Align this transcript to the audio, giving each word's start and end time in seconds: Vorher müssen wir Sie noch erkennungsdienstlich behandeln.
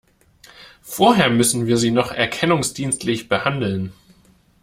Vorher 0.81 1.29
müssen 1.29 1.67
wir 1.67 1.77
Sie 1.77 1.91
noch 1.91 2.11
erkennungsdienstlich 2.11 3.29
behandeln. 3.29 3.93